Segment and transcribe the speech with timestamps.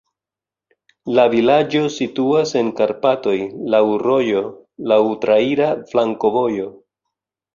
[1.17, 3.35] La vilaĝo situas en Karpatoj,
[3.75, 4.41] laŭ rojo,
[4.93, 6.67] laŭ traira flankovojo.